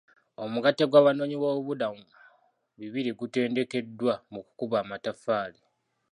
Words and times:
Omugatte 0.43 0.83
gw'abanoonyiboobubuddamu 0.87 2.05
bibiri 2.79 3.11
gutendekeddwa 3.19 4.13
mu 4.33 4.39
kukuba 4.45 4.75
amatafaali. 4.83 5.59